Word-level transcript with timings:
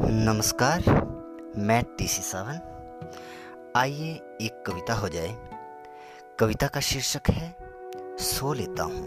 नमस्कार, 0.00 0.82
मैं 1.56 1.82
T 1.84 2.06
C 2.06 2.22
सावन। 2.22 2.58
आइए 3.76 4.12
एक 4.42 4.64
कविता 4.66 4.94
हो 4.94 5.08
जाए। 5.08 5.36
कविता 6.40 6.66
का 6.66 6.80
शीर्षक 6.80 7.30
है, 7.30 7.56
सो 8.18 8.52
लेता 8.52 8.82
हूँ। 8.82 9.06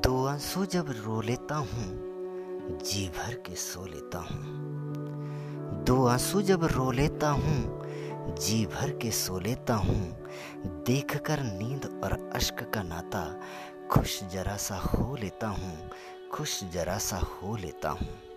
दो 0.00 0.26
आँसू 0.26 0.66
जब 0.66 0.90
रो 0.90 1.20
लेता 1.20 1.54
हूँ, 1.54 1.86
जी 2.84 3.08
भर 3.08 3.34
के 3.34 3.54
सो 3.54 3.86
लेता 3.86 4.18
हूँ। 4.18 5.84
दो 5.84 6.06
आँसू 6.06 6.42
जब 6.42 6.64
रो 6.64 6.90
लेता 6.90 7.28
हूँ, 7.28 7.82
जी 8.34 8.66
भर 8.66 8.90
के 8.90 9.10
सो 9.10 9.38
लेता 9.38 9.74
हूँ। 9.74 10.26
देख 10.86 11.16
कर 11.16 11.40
नींद 11.40 12.00
और 12.04 12.30
अश्क 12.34 12.70
का 12.74 12.82
नाता 12.82 13.40
खुश 13.90 14.24
जरा 14.24 14.56
सा 14.56 14.76
हो 14.76 15.16
लेता 15.16 15.46
हूँ, 15.46 15.90
खुश 16.32 16.64
जरा 16.64 16.98
सा 16.98 17.16
हो 17.16 17.56
लेता 17.56 17.88
हूँ। 17.88 18.31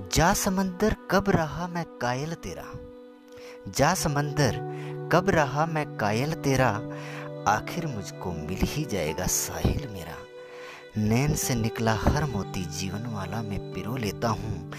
जा 0.00 0.34
समंदर 0.34 0.96
कब 1.10 1.24
रहा 1.28 1.66
मैं 1.66 1.84
कायल 1.84 2.34
तेरा? 2.34 2.64
जा 3.68 3.94
समंदर 3.94 4.56
कब 5.12 5.30
रहा 5.30 5.66
मैं 5.66 5.96
कायल 5.96 6.34
तेरा? 6.34 6.68
आखिर 7.48 7.86
मुझको 7.86 8.32
मिल 8.32 8.58
ही 8.62 8.84
जाएगा 8.84 9.26
साहिल 9.26 9.88
मेरा। 9.88 10.16
नैन 10.96 11.34
से 11.34 11.54
निकला 11.54 11.94
हर 11.94 12.24
मोती 12.24 12.64
जीवन 12.64 13.06
वाला 13.06 13.42
मैं 13.42 13.72
पिरो 13.72 13.96
लेता 13.96 14.28
हूँ। 14.28 14.72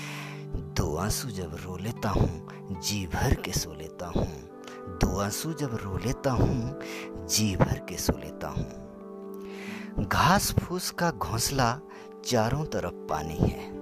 दो 0.55 0.95
आँसू 0.95 1.29
जब 1.29 1.57
रो 1.65 1.77
लेता 1.77 2.09
हूँ, 2.09 2.47
जी 2.81 3.07
भर 3.07 3.33
के 3.33 3.51
सो 3.51 3.73
लेता 3.73 4.07
हूँ। 4.07 4.61
दो 4.77 5.19
आँसू 5.19 5.53
जब 5.53 5.79
रो 5.83 5.97
लेता 5.97 6.31
हूँ, 6.31 6.79
जी 7.27 7.55
भर 7.55 7.85
के 7.89 7.97
सो 7.97 8.13
लेता 8.13 8.47
हूँ। 8.47 10.07
घास 10.07 10.51
फूस 10.51 10.91
का 10.91 11.11
घोंसला 11.11 11.79
चारों 12.25 12.65
तरफ़ 12.65 12.93
पानी 12.93 13.37
है। 13.37 13.74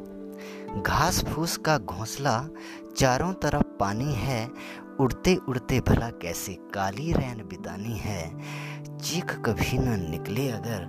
घास 0.82 1.26
फूस 1.26 1.58
का 1.58 1.78
घोंसला 1.78 2.50
चारों 2.98 3.34
तरफ़ 3.34 3.64
पानी 3.64 4.14
है 4.14 4.52
उड़ते 5.00 5.36
उड़ते 5.36 5.80
भला 5.80 6.10
कैसे 6.10 6.54
काली 6.54 7.14
रैन 7.14 7.38
बितानी 7.38 7.98
है। 7.98 8.40
चीख 8.98 9.26
कभी 9.26 9.78
न 9.78 10.10
निकले 10.12 10.50
अगर 10.50 10.86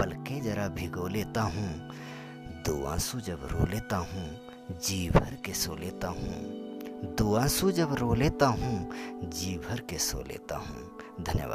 पलके 0.00 0.40
जरा 0.40 0.68
भिगो 0.68 1.08
लेता 1.08 1.42
हूँ। 1.42 1.90
दो 2.66 2.86
आँसू 2.86 3.20
जब 3.20 3.48
रो 3.52 3.66
लेता 3.66 3.96
हूँ, 3.96 4.40
जी 4.84 5.10
भर 5.10 5.38
के 5.44 5.52
सो 5.52 5.76
लेता 5.76 6.08
हूँ। 6.08 6.34
दो 7.18 7.34
आँसू 7.34 7.70
जब 7.70 7.94
रो 7.94 8.14
लेता 8.14 8.46
हूँ, 8.46 8.90
जी 9.24 9.58
भर 9.58 9.80
के 9.80 9.98
सो 9.98 10.18
लेता 10.18 10.56
हूँ। 10.56 10.98
धन्यवाद। 11.20 11.51